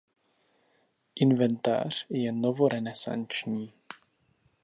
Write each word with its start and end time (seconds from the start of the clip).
Inventář 1.15 2.05
je 2.09 2.31
novorenesanční. 2.31 3.73